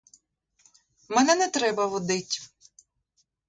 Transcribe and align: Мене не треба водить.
Мене 1.13 1.33
не 1.35 1.47
треба 1.47 1.85
водить. 1.85 2.41